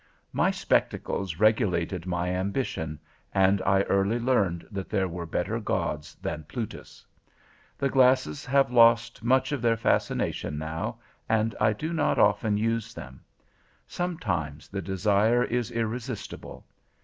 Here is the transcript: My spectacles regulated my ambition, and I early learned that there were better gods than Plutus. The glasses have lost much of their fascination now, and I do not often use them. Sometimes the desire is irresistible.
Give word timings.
My 0.33 0.49
spectacles 0.49 1.35
regulated 1.39 2.07
my 2.07 2.29
ambition, 2.29 2.99
and 3.35 3.61
I 3.61 3.83
early 3.83 4.17
learned 4.17 4.67
that 4.71 4.89
there 4.89 5.07
were 5.07 5.27
better 5.27 5.59
gods 5.59 6.15
than 6.15 6.43
Plutus. 6.47 7.05
The 7.77 7.87
glasses 7.87 8.43
have 8.47 8.71
lost 8.71 9.23
much 9.23 9.51
of 9.51 9.61
their 9.61 9.77
fascination 9.77 10.57
now, 10.57 10.97
and 11.29 11.53
I 11.61 11.73
do 11.73 11.93
not 11.93 12.17
often 12.17 12.57
use 12.57 12.95
them. 12.95 13.23
Sometimes 13.85 14.67
the 14.69 14.81
desire 14.81 15.43
is 15.43 15.69
irresistible. 15.69 16.65